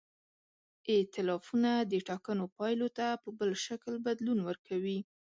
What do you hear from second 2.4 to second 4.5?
پایلو ته په بل شکل بدلون